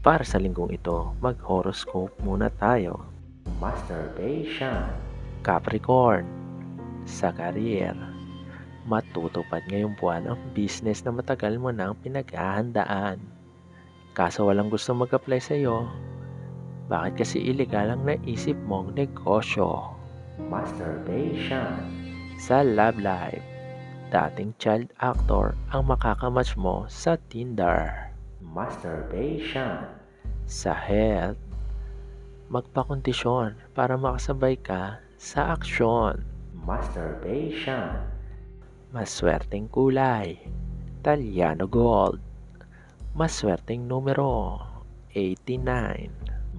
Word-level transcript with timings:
Para 0.00 0.24
sa 0.24 0.40
linggong 0.40 0.72
ito, 0.72 1.12
mag-horoscope 1.20 2.16
muna 2.24 2.48
tayo. 2.56 3.04
Masturbation. 3.60 4.88
Capricorn. 5.44 6.24
Sa 7.04 7.28
career. 7.28 7.92
Matutupad 8.88 9.60
ngayong 9.68 9.92
buwan 10.00 10.24
ang 10.24 10.40
business 10.56 11.04
na 11.04 11.12
matagal 11.12 11.60
mo 11.60 11.68
nang 11.68 11.92
pinaghahandaan. 12.00 13.20
Kaso 14.16 14.48
walang 14.48 14.72
gusto 14.72 14.96
mag-apply 14.96 15.36
sa 15.36 15.52
iyo. 15.52 15.84
Bakit 16.88 17.20
kasi 17.20 17.36
illegal 17.44 17.92
ang 17.92 18.00
naisip 18.08 18.56
mong 18.64 18.96
negosyo? 18.96 19.84
Masturbation. 20.48 21.76
Sa 22.40 22.64
love 22.64 22.96
life. 22.96 23.44
Dating 24.08 24.56
child 24.56 24.88
actor 25.04 25.52
ang 25.76 25.92
makakamatch 25.92 26.56
mo 26.56 26.88
sa 26.88 27.20
Tinder. 27.28 28.10
Masturbation. 28.40 29.84
Sa 30.48 30.72
health, 30.72 31.36
magpakondisyon 32.48 33.52
para 33.76 34.00
makasabay 34.00 34.56
ka 34.56 34.96
sa 35.20 35.52
aksyon. 35.52 36.24
Masturbation. 36.56 38.00
Maswerteng 38.96 39.68
kulay, 39.68 40.40
Talyano 41.04 41.68
Gold. 41.68 42.16
Maswerteng 43.12 43.84
numero, 43.84 44.56
89. 45.12 46.08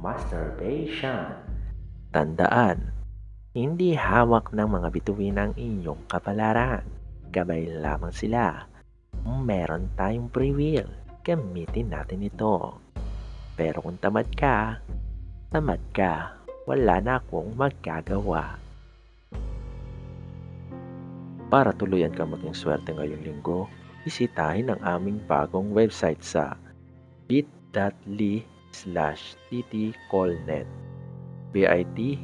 Masturbation. 0.00 1.28
Tandaan, 2.08 2.88
hindi 3.52 3.92
hawak 3.92 4.48
ng 4.56 4.64
mga 4.64 4.88
bituin 4.96 5.36
ang 5.36 5.52
inyong 5.60 6.08
kapalaran. 6.08 6.88
Gabay 7.28 7.68
lamang 7.68 8.16
sila. 8.16 8.64
Meron 9.28 9.92
tayong 9.92 10.32
free 10.32 10.56
will 10.56 11.05
gamitin 11.26 11.90
natin 11.90 12.22
ito. 12.22 12.78
Pero 13.58 13.82
kung 13.82 13.98
tamad 13.98 14.30
ka, 14.38 14.78
tamad 15.50 15.82
ka, 15.90 16.38
wala 16.70 17.02
na 17.02 17.18
akong 17.18 17.50
magagawa. 17.58 18.62
Para 21.50 21.74
tuluyan 21.74 22.14
ka 22.14 22.22
maging 22.22 22.54
swerte 22.54 22.94
ngayong 22.94 23.26
linggo, 23.26 23.66
bisitahin 24.06 24.70
ang 24.70 24.78
aming 24.86 25.18
bagong 25.26 25.74
website 25.74 26.22
sa 26.22 26.54
bit.ly 27.26 28.46
slash 28.70 29.34
ttcolnet 29.50 30.70
bit.ly 31.50 32.14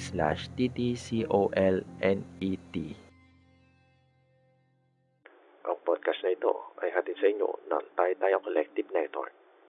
slash 0.00 0.48
ttcolnet 0.56 3.03
podcast 6.04 6.20
na 6.20 6.36
ito 6.36 6.52
ay 6.84 6.92
hatid 6.92 7.16
sa 7.16 7.32
inyo 7.32 7.48
ng 7.64 7.84
Tayo 7.96 8.12
Tayo 8.20 8.36
Collective 8.44 8.92
Network. 8.92 9.32